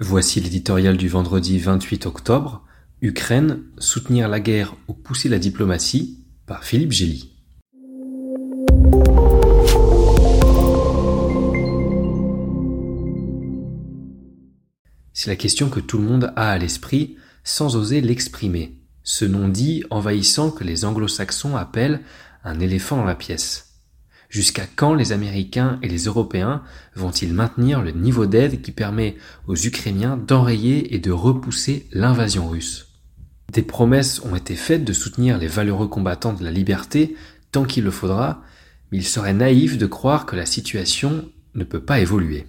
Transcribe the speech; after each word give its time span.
Voici 0.00 0.40
l'éditorial 0.40 0.96
du 0.96 1.06
vendredi 1.06 1.56
28 1.60 2.06
octobre. 2.06 2.64
Ukraine, 3.00 3.62
soutenir 3.78 4.28
la 4.28 4.40
guerre 4.40 4.74
ou 4.88 4.92
pousser 4.92 5.28
la 5.28 5.38
diplomatie 5.38 6.18
par 6.46 6.64
Philippe 6.64 6.90
Gély. 6.90 7.30
C'est 15.12 15.30
la 15.30 15.36
question 15.36 15.70
que 15.70 15.78
tout 15.78 15.98
le 15.98 16.04
monde 16.04 16.32
a 16.34 16.50
à 16.50 16.58
l'esprit 16.58 17.16
sans 17.44 17.76
oser 17.76 18.00
l'exprimer. 18.00 18.80
Ce 19.04 19.24
nom 19.24 19.46
dit 19.46 19.84
envahissant 19.90 20.50
que 20.50 20.64
les 20.64 20.84
anglo-saxons 20.84 21.54
appellent 21.54 22.00
un 22.42 22.58
éléphant 22.58 22.96
dans 22.96 23.04
la 23.04 23.14
pièce. 23.14 23.73
Jusqu'à 24.34 24.66
quand 24.66 24.94
les 24.94 25.12
Américains 25.12 25.78
et 25.80 25.86
les 25.86 26.06
Européens 26.06 26.64
vont-ils 26.96 27.32
maintenir 27.32 27.82
le 27.82 27.92
niveau 27.92 28.26
d'aide 28.26 28.62
qui 28.62 28.72
permet 28.72 29.14
aux 29.46 29.54
Ukrainiens 29.54 30.16
d'enrayer 30.16 30.92
et 30.92 30.98
de 30.98 31.12
repousser 31.12 31.86
l'invasion 31.92 32.48
russe? 32.48 32.88
Des 33.52 33.62
promesses 33.62 34.20
ont 34.24 34.34
été 34.34 34.56
faites 34.56 34.84
de 34.84 34.92
soutenir 34.92 35.38
les 35.38 35.46
valeureux 35.46 35.86
combattants 35.86 36.32
de 36.32 36.42
la 36.42 36.50
liberté 36.50 37.14
tant 37.52 37.62
qu'il 37.62 37.84
le 37.84 37.92
faudra, 37.92 38.42
mais 38.90 38.98
il 38.98 39.04
serait 39.04 39.34
naïf 39.34 39.78
de 39.78 39.86
croire 39.86 40.26
que 40.26 40.34
la 40.34 40.46
situation 40.46 41.30
ne 41.54 41.62
peut 41.62 41.84
pas 41.84 42.00
évoluer. 42.00 42.46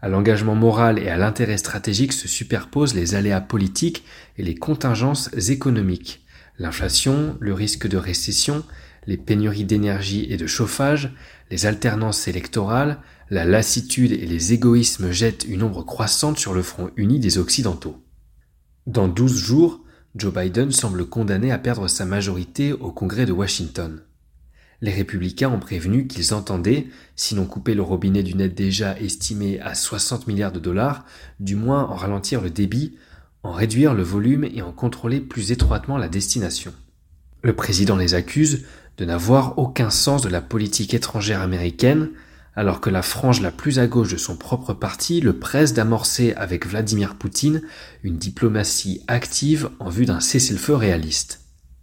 À 0.00 0.08
l'engagement 0.08 0.54
moral 0.54 1.00
et 1.00 1.08
à 1.08 1.16
l'intérêt 1.16 1.58
stratégique 1.58 2.12
se 2.12 2.28
superposent 2.28 2.94
les 2.94 3.16
aléas 3.16 3.40
politiques 3.40 4.04
et 4.36 4.44
les 4.44 4.54
contingences 4.54 5.30
économiques, 5.48 6.24
l'inflation, 6.60 7.36
le 7.40 7.54
risque 7.54 7.88
de 7.88 7.96
récession, 7.96 8.62
les 9.08 9.16
pénuries 9.16 9.64
d'énergie 9.64 10.26
et 10.28 10.36
de 10.36 10.46
chauffage, 10.46 11.14
les 11.50 11.64
alternances 11.64 12.28
électorales, 12.28 12.98
la 13.30 13.46
lassitude 13.46 14.12
et 14.12 14.26
les 14.26 14.52
égoïsmes 14.52 15.10
jettent 15.10 15.46
une 15.48 15.62
ombre 15.62 15.82
croissante 15.82 16.38
sur 16.38 16.52
le 16.52 16.60
front 16.60 16.90
uni 16.94 17.18
des 17.18 17.38
Occidentaux. 17.38 18.04
Dans 18.86 19.08
douze 19.08 19.38
jours, 19.38 19.82
Joe 20.14 20.34
Biden 20.34 20.72
semble 20.72 21.06
condamné 21.06 21.50
à 21.50 21.58
perdre 21.58 21.88
sa 21.88 22.04
majorité 22.04 22.74
au 22.74 22.92
Congrès 22.92 23.24
de 23.24 23.32
Washington. 23.32 24.02
Les 24.82 24.92
républicains 24.92 25.50
ont 25.50 25.58
prévenu 25.58 26.06
qu'ils 26.06 26.34
entendaient, 26.34 26.88
sinon 27.16 27.46
couper 27.46 27.72
le 27.72 27.82
robinet 27.82 28.22
d'une 28.22 28.42
aide 28.42 28.54
déjà 28.54 28.98
estimée 29.00 29.58
à 29.60 29.74
60 29.74 30.26
milliards 30.26 30.52
de 30.52 30.60
dollars, 30.60 31.06
du 31.40 31.56
moins 31.56 31.84
en 31.84 31.94
ralentir 31.94 32.42
le 32.42 32.50
débit, 32.50 32.98
en 33.42 33.52
réduire 33.52 33.94
le 33.94 34.02
volume 34.02 34.44
et 34.44 34.60
en 34.60 34.72
contrôler 34.72 35.20
plus 35.20 35.50
étroitement 35.50 35.96
la 35.96 36.10
destination. 36.10 36.74
Le 37.40 37.54
président 37.54 37.96
les 37.96 38.14
accuse 38.14 38.66
de 38.98 39.04
n'avoir 39.04 39.58
aucun 39.58 39.90
sens 39.90 40.22
de 40.22 40.28
la 40.28 40.40
politique 40.40 40.92
étrangère 40.92 41.40
américaine, 41.40 42.10
alors 42.56 42.80
que 42.80 42.90
la 42.90 43.02
frange 43.02 43.40
la 43.40 43.52
plus 43.52 43.78
à 43.78 43.86
gauche 43.86 44.10
de 44.10 44.16
son 44.16 44.36
propre 44.36 44.74
parti 44.74 45.20
le 45.20 45.38
presse 45.38 45.72
d'amorcer 45.72 46.34
avec 46.34 46.66
Vladimir 46.66 47.14
Poutine 47.14 47.62
une 48.02 48.18
diplomatie 48.18 49.02
active 49.06 49.70
en 49.78 49.88
vue 49.88 50.06
d'un 50.06 50.18
cessez-le-feu 50.18 50.74
réaliste. 50.74 51.42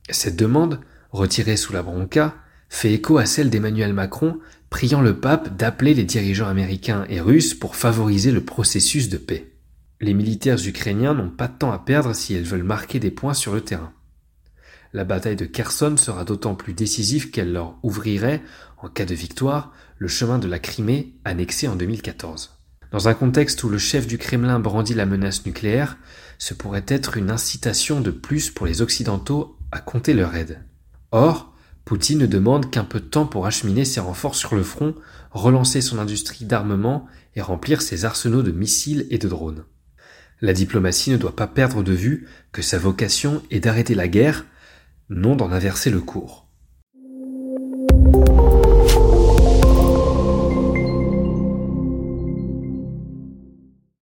Cette 0.10 0.36
demande, 0.36 0.82
retirée 1.12 1.56
sous 1.56 1.72
la 1.72 1.82
bronca, 1.82 2.36
fait 2.68 2.92
écho 2.92 3.18
à 3.18 3.26
celle 3.26 3.50
d'Emmanuel 3.50 3.94
Macron 3.94 4.38
priant 4.70 5.00
le 5.00 5.18
pape 5.18 5.56
d'appeler 5.56 5.94
les 5.94 6.04
dirigeants 6.04 6.48
américains 6.48 7.06
et 7.08 7.22
russes 7.22 7.54
pour 7.54 7.78
favoriser 7.78 8.32
le 8.32 8.44
processus 8.44 9.08
de 9.08 9.18
paix. 9.18 9.54
Les 10.02 10.14
militaires 10.14 10.60
ukrainiens 10.68 11.14
n'ont 11.14 11.30
pas 11.30 11.48
de 11.48 11.58
temps 11.58 11.72
à 11.72 11.80
perdre 11.80 12.14
si 12.14 12.34
elles 12.34 12.44
veulent 12.44 12.64
marquer 12.64 13.00
des 13.00 13.12
points 13.12 13.34
sur 13.34 13.54
le 13.54 13.62
terrain. 13.62 13.94
La 14.96 15.04
bataille 15.04 15.36
de 15.36 15.44
Kherson 15.44 15.98
sera 15.98 16.24
d'autant 16.24 16.56
plus 16.56 16.72
décisive 16.72 17.30
qu'elle 17.30 17.52
leur 17.52 17.76
ouvrirait, 17.84 18.42
en 18.78 18.88
cas 18.88 19.04
de 19.04 19.14
victoire, 19.14 19.74
le 19.98 20.08
chemin 20.08 20.40
de 20.40 20.48
la 20.48 20.58
Crimée 20.58 21.16
annexée 21.26 21.68
en 21.68 21.76
2014. 21.76 22.58
Dans 22.94 23.10
un 23.10 23.14
contexte 23.14 23.62
où 23.66 23.68
le 23.68 23.78
chef 23.78 24.08
du 24.08 24.18
Kremlin 24.18 24.58
brandit 24.58 24.94
la 24.94 25.06
menace 25.06 25.46
nucléaire, 25.46 25.98
ce 26.38 26.54
pourrait 26.54 26.86
être 26.88 27.18
une 27.18 27.30
incitation 27.30 28.00
de 28.00 28.10
plus 28.10 28.52
pour 28.52 28.66
les 28.66 28.82
Occidentaux 28.82 29.58
à 29.74 29.82
compter 29.82 30.14
leur 30.14 30.34
aide. 30.34 30.64
Or, 31.12 31.54
Poutine 31.84 32.20
ne 32.20 32.26
demande 32.26 32.72
qu'un 32.72 32.86
peu 32.86 33.02
de 33.02 33.06
temps 33.06 33.26
pour 33.26 33.48
acheminer 33.48 33.84
ses 33.84 34.00
renforts 34.00 34.36
sur 34.36 34.56
le 34.56 34.64
front, 34.64 34.96
relancer 35.32 35.82
son 35.82 36.00
industrie 36.00 36.46
d'armement 36.46 37.06
et 37.36 37.42
remplir 37.42 37.82
ses 37.82 38.06
arsenaux 38.06 38.44
de 38.44 38.54
missiles 38.54 39.08
et 39.10 39.18
de 39.18 39.28
drones. 39.28 39.66
La 40.40 40.54
diplomatie 40.54 41.12
ne 41.12 41.18
doit 41.18 41.36
pas 41.36 41.48
perdre 41.48 41.84
de 41.84 41.92
vue 41.92 42.30
que 42.54 42.62
sa 42.62 42.80
vocation 42.80 43.44
est 43.52 43.60
d'arrêter 43.60 43.94
la 43.94 44.08
guerre 44.08 44.46
non 45.10 45.36
d'en 45.36 45.52
inverser 45.52 45.90
le 45.90 46.02
cours. 46.02 46.45